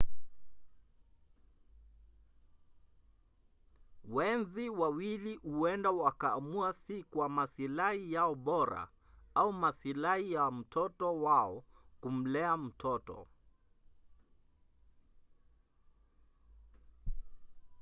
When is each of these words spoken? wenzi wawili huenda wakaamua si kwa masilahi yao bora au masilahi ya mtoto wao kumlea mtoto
wenzi 4.03 4.69
wawili 4.69 5.35
huenda 5.35 5.91
wakaamua 5.91 6.73
si 6.73 7.03
kwa 7.03 7.29
masilahi 7.29 8.13
yao 8.13 8.35
bora 8.35 8.87
au 9.35 9.53
masilahi 9.53 10.31
ya 10.33 10.51
mtoto 10.51 11.21
wao 11.21 11.63
kumlea 12.01 12.57
mtoto 12.57 13.27